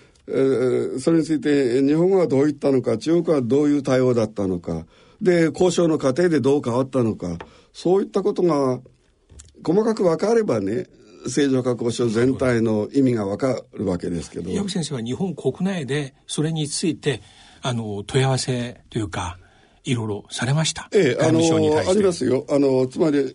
[1.00, 4.86] それについて日本語はどう言ったのか、中国はどういう対応だったのか。
[5.20, 7.36] で、交渉の過程でどう変わったのか。
[7.72, 8.80] そういったことが
[9.64, 10.86] 細かく分かればね、
[11.28, 14.50] 正常化交渉全体の意味が分かるわけですけど。
[14.50, 17.20] 矢部先生は日本国内でそれについて
[17.62, 19.38] あの問い合わせというか
[19.84, 20.88] いろいろされました。
[20.92, 22.46] ええ、あのありますよ。
[22.48, 23.34] あのつまり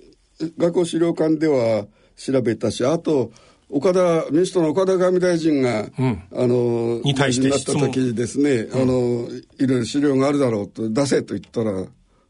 [0.57, 1.85] 学校資料館では
[2.15, 3.31] 調べたし、あと
[3.69, 11.85] 岡田民主党の岡田外務大臣が、うん、あのに対してなった時にですね、うん、あのいろいろ資料があるだろうと出せと言ったら。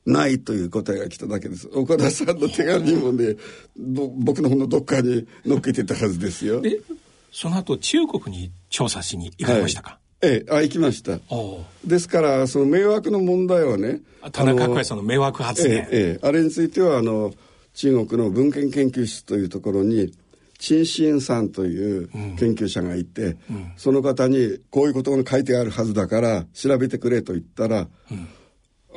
[0.05, 1.69] ないという答えが来ただけです。
[1.73, 3.35] 岡田さんの手紙もね、
[3.77, 6.61] 僕の方のどっかに載っけてたはずですよ。
[6.61, 6.79] で、
[7.31, 10.31] その後中国に調査しに行かれましたか、はい。
[10.33, 11.19] ええ、あ行きました。
[11.83, 17.33] ですからその迷惑の問題はね田中角栄さんの迷惑発言、ええあれについてはあの
[17.73, 20.13] 中国の文献研究室というところに
[20.57, 28.27] 陳信さんという研究者がいて、うん、その方にこういうことが書いてあるはずだから調べてくれと言ったら、うん、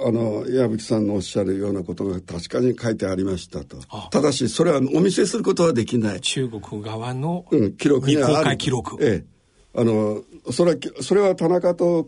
[0.06, 3.78] あの矢吹さんのおっしゃるようなことが確かに書いてありましたと。
[4.10, 6.20] ただしそれはお見せすることはできない。
[6.20, 8.96] 中国側の、うん、記録に公開記録。
[9.00, 9.38] ええ。
[9.74, 12.06] あのそれはそれは田中と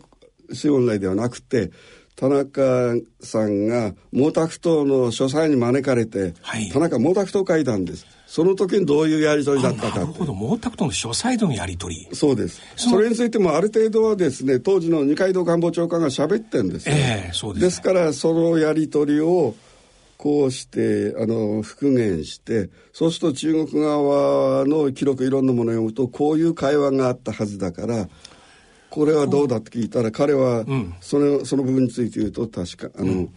[0.53, 1.71] 周恩来ではなくて
[2.15, 10.33] 田中さんが毛沢東の書斎に招かれて、はい、田中毛沢東会談ですその時にどういうやり取りだったかなるほど。
[10.33, 12.15] 毛沢東の書斎でのやり取り。
[12.15, 12.61] そうです。
[12.77, 19.53] それについてもある程度はですね当時の二階堂官房長官が喋ってるんですよ、えー、そうです、ね、ですからそのやり取りを
[20.15, 28.07] こうしてあの復元してそうすると中国側の記録いろんなものを読むとこういう会話があったはずだから
[28.89, 30.63] これはどうだって聞いたら彼は
[31.01, 33.33] そのうん、その部分について言うと確かあの、うん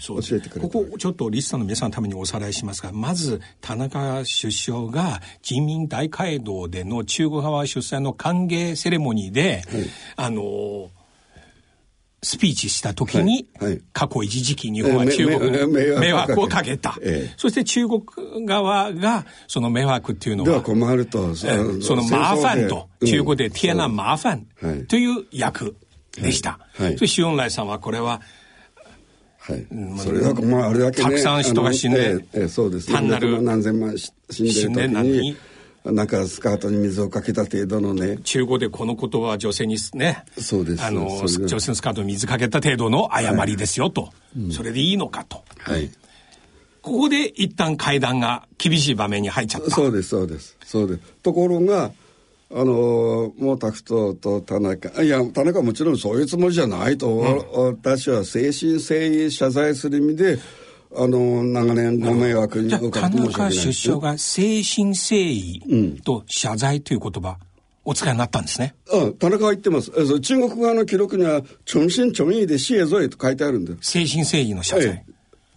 [0.00, 9.84] 教えてくれここちょっとリスナーの皆さんのためにおさらいしますがまず田中首相が人民大会堂での中国側主催の歓迎セレモニーで、はい、
[10.16, 10.90] あの
[12.22, 13.72] スピーチした時に、はい。
[13.72, 18.02] はい、過去一時期日本は中国に迷惑をかけた、ええ、そして中国
[18.44, 25.76] 側がその迷惑っていうのは困るとそのマーファンと、中国でティアナ・マーファンという役
[26.20, 28.20] でした、はい、そして塩来さんはこれは
[29.48, 29.66] はい、
[29.98, 34.12] それはまああれだけ、ね、たくさん人が死んで、ええそうです、ね、単なる何千万死
[34.68, 35.36] んでる時に
[35.84, 38.18] なんかスカートに水をかけた程度のね。
[38.24, 40.84] 中国でこの言葉は女性にねそうです。
[40.84, 41.28] あの女
[41.60, 44.40] 性のスカートに水かけた程度の誤りですよと、はい。
[44.40, 45.44] うん、それでいいのかと。
[45.58, 45.90] はい。
[46.82, 49.70] ここで一旦会談が厳しい場面に入っちゃった。
[49.70, 50.56] そうですそうです。
[50.64, 51.00] そうです。
[51.22, 51.92] ところが
[52.48, 60.38] あの毛沢東と田中いや田中はもちろんそういうつもりじゃないと、うん、私は誠心誠意謝罪する意味で
[60.94, 64.18] あの長年ご迷惑におかけ申し訳ない田中首相が誠
[64.62, 67.36] 心誠意と謝罪という言葉、
[67.84, 68.74] お使いになったんですね。
[68.92, 69.90] うん、田中は言ってます。
[70.20, 73.76] 中国側の記録には、誠心誠意で死へぞえと書いてあるんだよ。
[73.76, 74.86] 誠心誠意の謝罪。
[74.86, 75.04] え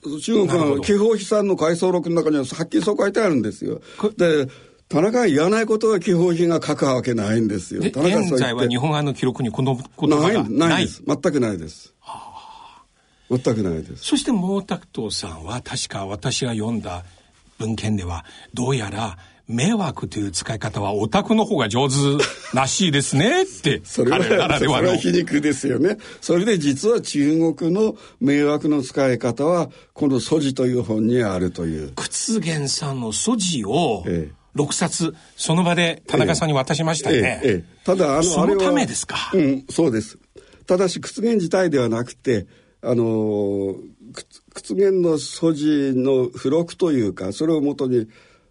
[0.06, 3.82] え、中国の気泡悲惨の回想録の中にははっきりそう書いてあるんですよ。
[4.18, 4.48] で、
[4.90, 7.84] 田中が言わないことは気泡碑が書くわけないんですよ。
[7.92, 11.04] 田中現在は日本側の記録にこの言葉がないないです。
[11.06, 11.94] 全くないです。
[13.30, 14.04] 全くないです。
[14.04, 17.04] そして毛沢東さんは確か私が読んだ
[17.60, 18.26] 文献では
[18.56, 21.94] どうやら迷惑という使い方はオタクの方が上手
[22.56, 24.24] らしいですねって それは
[24.58, 26.00] それは皮肉ですよね。
[26.20, 31.92] それで実は中国の迷惑の使い方はこの「素地」という本にあるという。
[31.96, 39.32] 屈原さんの素地を、ええ6冊その場で田中さんに渡しましたね、えええ、ただあのそのためですか？
[39.34, 40.18] うんそうです。
[40.66, 42.48] ただし屈原自体ではなくて
[42.82, 43.76] あの
[44.54, 48.08] 屈原の素地の付録というかそれをもとに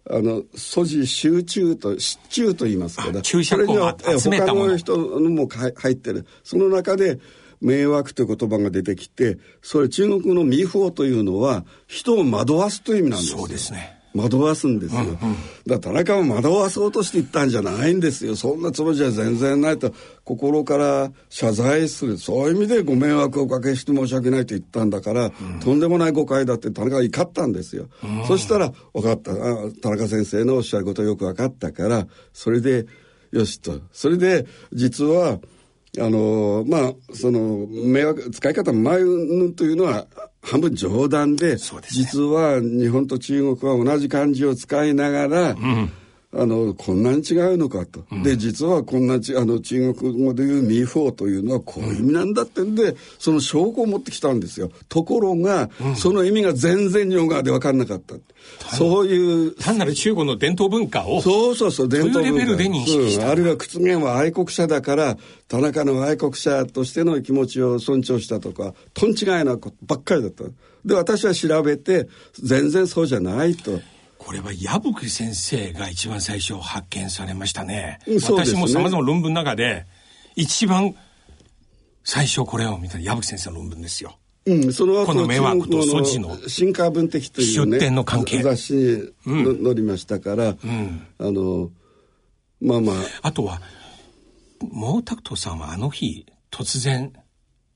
[0.09, 6.25] あの素地集中と失注と言いますから注釈を集め他の人のも入ってる。
[6.43, 7.19] その中で
[7.61, 15.33] 迷惑という言葉が出てきてそれ中国の迷法というのは人を惑わすという意味なんですそうですね惑わすんですよ、うんうん、だか
[15.67, 18.35] ら田中も惑わそうとして言ったんじゃないんですよ。
[18.35, 19.93] そんなつもりじゃ全然ないと。
[20.23, 22.17] 心から謝罪する。
[22.17, 29.31] そういう意味でご迷惑をおかけして申し訳ないと言ったんだから、うん、とんでもない誤解だって田中が怒ったんですよ、うん、そしたら分かった。
[29.81, 32.87] 田中先生のおっしゃることよく分かったからそれで
[33.31, 33.79] よしと。
[33.91, 35.39] それで実は
[35.99, 38.99] あのまあその迷惑使い方前
[39.55, 40.07] というのは
[40.41, 41.57] 半分冗談で、ね、
[41.89, 45.91] 実は日本と中国は同じ漢字を使いながら、うん
[46.31, 48.05] あの、こんなに違うのかと。
[48.11, 54.69] うん、で、実はこんなち、あの、中国語で言うミーフォーというのはこういう意味なんだってんで、その証拠を持ってきたんですよ。
[54.89, 58.13] ところが、うん、その意味が全然日本側で分かんなかった。
[58.77, 59.55] そういう。
[59.55, 61.19] 単なる中国の伝統文化を。
[61.19, 62.39] そうそうそう、伝統文化。
[62.39, 70.43] レベルで認識した、うん、あるいは屈原は愛国者だから、田中の愛国者としての気持ちを尊重したとか、とん違いなことばっかりだった。
[70.85, 73.79] で、私は調べて、全然そうじゃないと。
[74.19, 77.99] これは矢吹先生が一番最初発見されましたね。
[78.05, 78.19] ね。
[78.21, 79.85] 私もさまざま論文の中で、
[80.35, 80.93] 一番
[82.03, 84.19] 最初これを見た矢吹先生の論文ですよ。
[84.45, 88.43] うん、その後この迷惑と措置の新化文的という、ね、出典の関係。
[88.43, 88.73] 雑誌
[89.25, 91.71] に載りましたから、うん、あの
[92.61, 92.95] まあまあ。
[93.21, 93.61] あとは
[94.59, 97.13] 毛沢東さんはあの日突然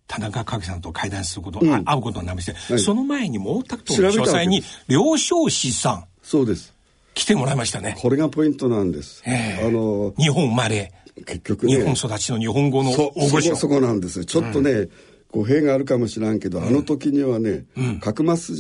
[0.08, 6.74] 田中角さんと会談すること、うん、会うことになりまして、はい、その前に毛沢東の書斎に両少子さんそうです。
[7.14, 7.96] 来てもらいましたね。
[8.00, 10.92] これがポイントなんです、えー、あの日本生まれ。
[11.28, 13.56] 結局、ね、日本育ちの日本語の大御所。
[13.56, 14.26] そこなんです。
[14.26, 14.90] ちょっとね、うん、
[15.32, 18.56] 語弊があるかもしれんけど、うん、あの時にはね、うん、角松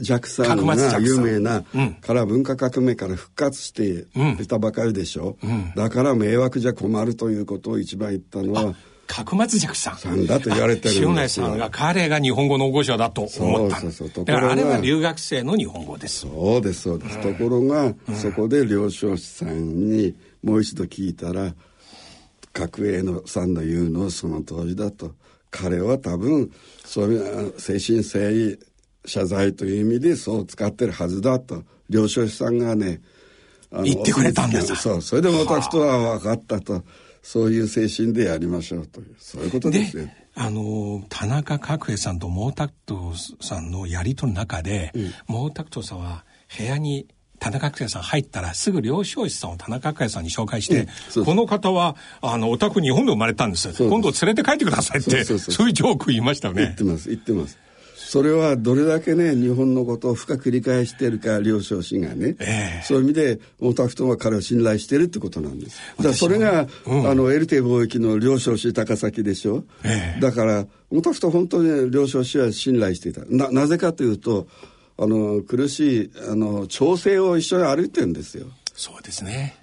[0.00, 4.06] 弱さんが有名な、うん、から文化革命から復活して
[4.40, 8.74] いたばかりでしょ、うん、だから迷惑じゃ困るということを一番言ったのは
[9.10, 9.96] 角松寂さん。
[9.96, 10.94] さんだと言われてる。
[10.96, 13.80] 塩内さんが彼が日本語の大御所だと思った。
[13.80, 14.24] そうそうそう。
[14.24, 16.20] だからあれは留学生の日本語です。
[16.20, 17.20] そうです、そうです。
[17.20, 21.54] ところが、うん、そこで両少子さんにもう一度聞いたら、
[22.52, 25.12] 角栄のさんの言うのはその通りだと。
[25.50, 26.50] 彼は多分
[26.84, 28.58] そういう精神性
[29.04, 33.00] 謝罪という意味でそう使ってるはずだと両所さんがね
[33.82, 36.84] 言ってくれたんですそうそれで私とは分かったと
[37.22, 40.28] そういう精神でやりましょうというそういうことですね。
[40.34, 46.24] あの田中角栄さんと毛沢東さんのやり取りの中で、うん、毛沢東さんは
[46.56, 47.08] 部屋に
[47.38, 53.70] 田中角栄さん入ったらすぐ両少子さんを田中角栄さんに紹介して、うん、この方はあのお宅日本で生まれたんです。
[53.82, 56.62] 今度連れて帰ってくださいってそういうジョーク言いましたよね。
[56.62, 57.58] 言ってます言ってます
[58.10, 65.80] それはどれだけね日本のことを深く理解しているか両少子がね、えー、そういう意味で毛沢東は彼を信頼しているってことなんです。
[65.96, 73.20] だからそれが、うん、あのエルテ貿易の両少子高崎でしょ、えー、だから毛沢東本当に両少子は信頼していた。
[73.26, 74.48] ななぜかというと
[74.98, 78.48] あの苦しいあの調整を一緒に歩いてるんですよ。
[78.74, 79.56] そうですね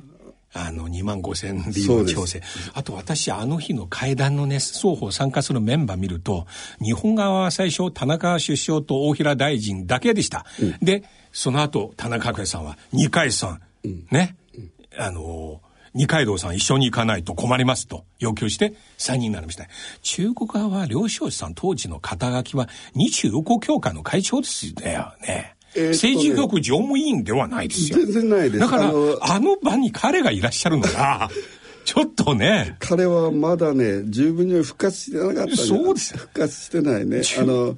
[0.58, 2.42] あの2万5千リーの調整。
[2.74, 6.48] あと私あの日の会談のね双方参加するメンバー見ると
[6.82, 15.62] 日本側は最初田中首相と大平大臣だけでした、うん、でその後田中角栄さんは二階さん、うん、ね、うん、あの
[15.94, 19.66] 二階堂さん一緒に行かないと困りますと要求して3人になりました。
[20.04, 24.74] 中国側は両少子さん当時の肩書きは日中友好協会の会長ですよ
[25.22, 25.57] ね
[25.92, 28.00] 政治局常務委員ではないですよ。
[28.00, 28.60] 全然ないです。
[28.60, 31.30] だから、あの場に彼がいらっしゃるのが、
[31.88, 32.76] ちょっとね。
[32.80, 37.22] 彼はまだね、十分に復活してなかったそうです復活してないね。
[37.40, 37.78] あの、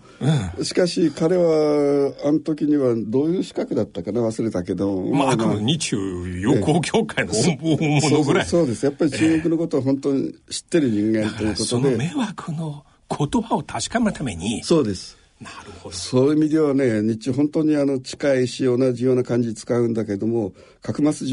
[0.57, 5.03] うん、しかし彼は、あの時にはどういう資格だったかな忘れたけど。
[5.03, 5.97] まあ、あくまで日中
[6.27, 8.83] 友好協会の大物ぐらいそうです。
[8.83, 11.65] やっぱり中国のことを本当に知ってる人間ということで。
[11.65, 12.83] その迷惑の
[13.15, 14.63] 言葉を確かめるために。
[14.63, 15.18] そうです。
[15.41, 15.95] なるほど。
[15.95, 21.25] そういう意味ではね日中本当にあの近いし同じような感じ使うんだけども角膜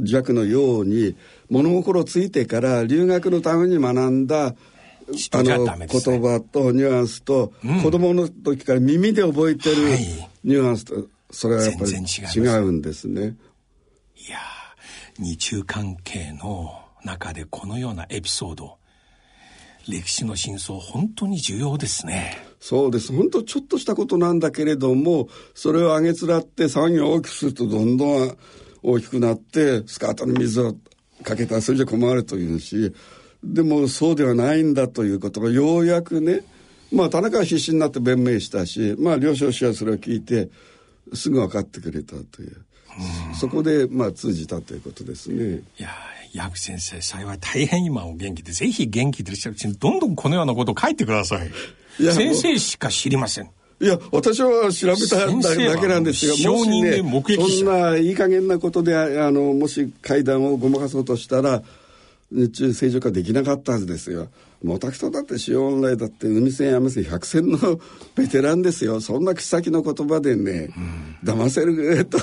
[0.00, 1.16] 弱のように
[1.48, 4.54] 物心ついてから留学のために学んだ
[5.32, 5.86] あの、言
[6.20, 9.76] 葉とニュアンスと、うん、子供の時から耳で覚えてる
[10.42, 13.36] ニュアンスと、それはやっぱり違うんですね。
[14.16, 14.38] いや
[15.18, 18.78] 日中関係の中でこのようなエピソード
[19.88, 22.45] 歴史の真相本当に重要ですね。
[22.60, 23.12] そうです。
[23.12, 28.36] 本当ちょっとしたことなんだけれども、それを上げつらって騒ぎを大きくするとどんどん
[28.82, 30.74] 大きくなって、スカートに水を
[31.22, 32.92] かけたらそれじゃ困るというし、
[33.44, 36.42] でもそうではないんだということがようやくね、
[36.92, 40.48] まあ田中は必死になって弁明したし、まあ両少子はそれを聞いて、
[41.14, 42.56] すぐ分かってくれたという。
[43.38, 45.62] そこでまあ通じたということですね。
[45.78, 45.90] いや
[46.32, 51.50] 矢口先生幸い大変今お元気でぜひ元気でいらっしゃるうちにどんどんこのようなことを書いてください。
[51.98, 53.50] 先生しか知りません。
[53.78, 61.62] いや、私は調べただけなんですが、もしね、そんないい加減なことで、あの、もし会談をごまかそうとしたら、
[62.30, 64.28] 日中正常化できなかったはずですよ。
[64.64, 67.58] もたくとだって塩オンラインだって海戦やめ戦百戦の
[68.14, 69.00] ベテランですよ。
[69.00, 72.18] そんな口先の言葉でね、うん、騙せると。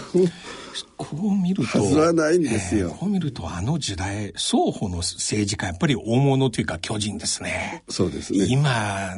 [0.97, 1.79] こう見ると。
[1.79, 7.83] はずはないんですよ、えー、こう見るとあの時代、双方の政治家やっぱり大物というか巨人ですね。
[7.87, 8.45] そうですね。
[8.49, 9.13] 今、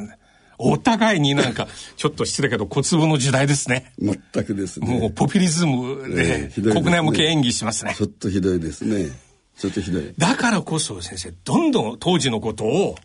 [0.58, 3.92] お互いになんか、ちょっと失礼けど、小粒の時代ですね。
[3.98, 5.00] 全くですね。
[5.00, 7.94] もうポピュリズムで、国内向け演技しますね。
[7.96, 9.10] ちょっとひどいですね。
[9.58, 10.14] ちょっとひどい。
[10.16, 12.96] だからこそ先生、どんどん当時のことを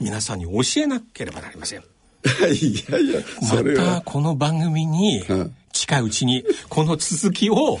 [0.00, 1.80] 皆さんに教えなければなりません。
[2.52, 3.20] いやいや。
[3.42, 5.24] またこの番組に、
[5.72, 7.80] 近いうちに、この続きを、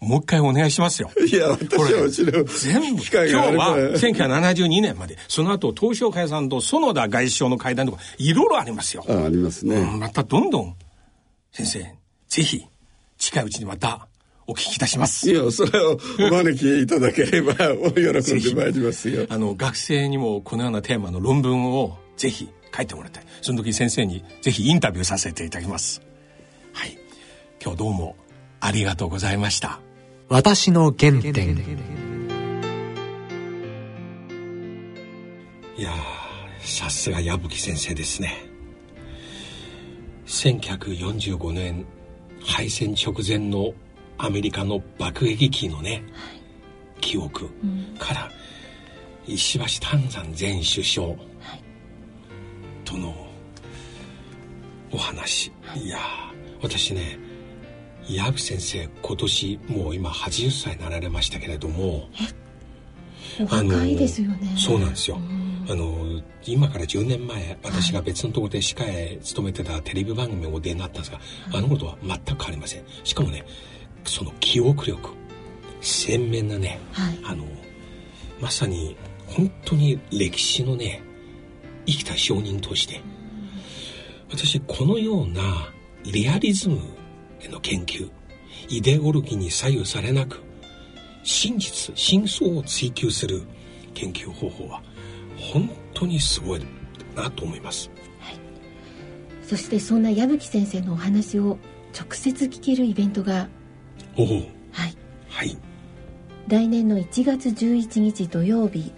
[0.00, 1.10] もう一回お願いしますよ。
[1.26, 2.46] いや、私はもちろん。
[2.46, 9.04] 全部、今日は1972年まで、その後、東証会さんと園田外相の会談とか、いろいろありますよ。
[9.08, 10.76] あありますね、またどんどん、
[11.50, 11.94] 先生、
[12.28, 12.66] ぜひ、
[13.18, 14.06] 近いうちにまた、
[14.48, 15.28] お聞きいたします。
[15.30, 19.26] いや、それをお招きいただければ、お喜んでまいりますよ。
[19.28, 23.24] あの、学生にもこのようなテーマの論文を、ぜひ書いてもらいたい。
[23.42, 26.00] その時先生に、ぜひインタビューさせていただきます。
[26.72, 26.96] はい。
[27.60, 28.16] 今日どうも、
[28.60, 29.80] ありがとうございました。
[30.28, 31.56] 私の原点。
[35.76, 35.92] いや
[36.60, 38.34] さすが矢吹先生ですね。
[40.26, 41.86] 1945年
[42.44, 43.72] 敗戦直前の
[44.18, 46.40] アメリカの爆撃機のね、はい、
[47.00, 47.48] 記憶
[47.98, 48.30] から、
[49.28, 51.14] うん、石橋丹山前首相
[52.84, 53.14] との
[54.90, 55.98] お話、はい、いや
[56.60, 57.25] 私ね
[58.08, 62.08] 矢吹先生今年もう今80歳になられましたけれども
[63.48, 64.54] 若いですよね。
[64.56, 65.18] そうなんですよ、
[65.68, 71.20] あの今から10年前私が別のところで歯科へ勤めてたテレビ番組をお出になったんですが、
[71.52, 72.82] あのことは全く変わりません。
[73.04, 73.44] しかもね
[74.04, 75.10] その記憶力
[75.80, 77.44] 鮮明なね、はい、あの
[78.40, 78.96] まさに
[79.26, 81.02] 本当に歴史のね
[81.86, 83.00] 生きた証人として
[84.30, 85.72] 私このような
[86.04, 86.78] リアリズム
[87.46, 88.10] への研究
[88.68, 90.42] イデオロギーに左右されなく
[91.22, 93.42] 真実真相を追求する
[93.94, 94.82] 研究方法は
[95.36, 96.66] 本当にすごい
[97.14, 97.90] なと思います、
[98.20, 98.36] はい、
[99.42, 101.58] そしてそんな矢吹先生のお話を
[101.98, 103.48] 直接聞けるイベントが
[104.18, 104.26] おお。
[104.72, 104.96] はい。
[105.28, 105.56] はい。
[106.48, 108.92] 来年の1月11日土曜日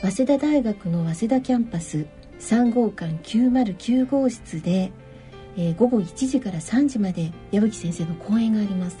[0.00, 2.06] 早稲田大学の早稲田キャンパス
[2.40, 4.92] 3号館909号室で、
[5.56, 8.96] えー、午後1時から3時まで矢吹先生の講演があります。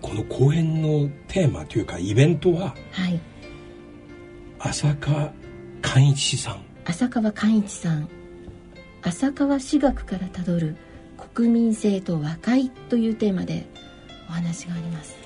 [0.00, 3.20] この講演のテーマというかイベントは、はい、
[4.58, 5.32] 浅川
[5.80, 6.64] 寛一さん。
[6.84, 8.08] 浅川寛一さん。
[9.02, 10.76] 浅川私学からたどる
[11.34, 13.66] 国民性と和解というテーマで
[14.28, 15.16] お話があります。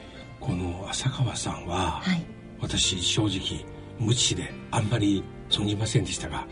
[0.41, 2.24] この浅川さんは、はい、
[2.61, 3.64] 私正直
[3.99, 6.47] 無知であんまり存じませんでしたが、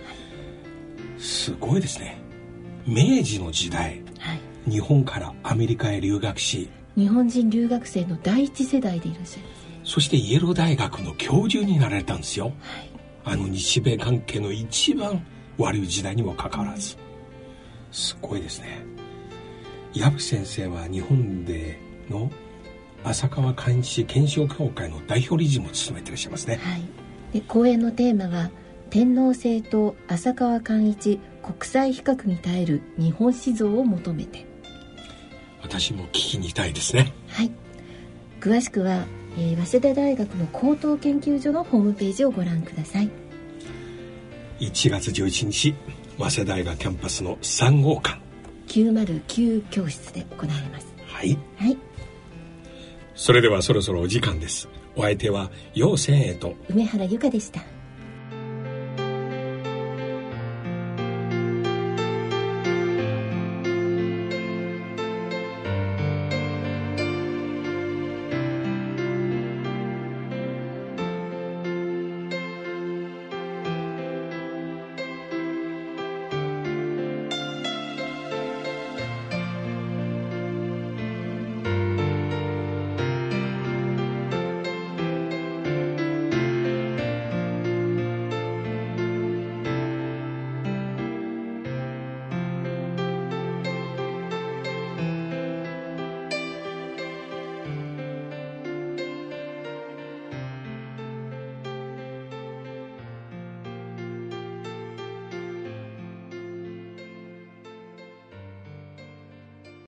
[1.18, 2.23] すごいですね
[2.86, 9.64] 明治の時代、はい、日本からアメリカへ留学し日本人留学生の第一世代でいらっしゃいます。
[9.84, 12.54] そしてイエロー大学の教授になられたんですよ、はい、
[13.24, 15.26] あの日米関係の一番
[15.58, 16.96] 悪い時代にもかかわらず。
[17.92, 18.84] すごいですね。
[19.92, 21.78] 矢吹先生は日本で
[22.10, 22.30] の
[23.04, 26.82] 浅川寛一検証協会の代表理事も務めていらっしゃいますね、はい、
[27.32, 28.50] で講演のテーマは
[28.94, 34.46] 「天皇制と浅川寛一国際比較に耐える日本史像を求めて」
[35.62, 37.12] 私も聞きに行きたいですね。
[37.26, 37.50] はい。
[38.38, 39.04] 詳しくは、
[39.36, 43.10] えー、早稲田大学の高等研究所のホームページをご覧ください。
[44.60, 45.74] 1月11日
[46.16, 48.20] 早稲田大学キャンパスの3号館。
[48.68, 50.94] 909教室で行われます。
[51.08, 51.36] はい。
[51.56, 51.76] はい。
[53.16, 54.68] それではそろそろお時間です。
[54.94, 56.54] お相手は陽千恵と。
[56.68, 57.73] 梅原由香でした